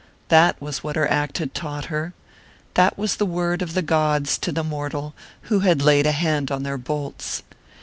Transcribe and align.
That 0.29 0.59
was 0.59 0.83
what 0.83 0.95
her 0.95 1.07
act 1.11 1.37
had 1.37 1.53
taught 1.53 1.85
her 1.93 2.13
that 2.73 2.97
was 2.97 3.17
the 3.17 3.25
word 3.27 3.61
of 3.61 3.75
the 3.75 3.83
gods 3.83 4.39
to 4.39 4.51
the 4.51 4.63
mortal 4.63 5.13
who 5.43 5.59
had 5.59 5.83
laid 5.83 6.07
a 6.07 6.11
hand 6.11 6.49
on 6.49 6.63
their 6.63 6.79
bolts. 6.79 7.43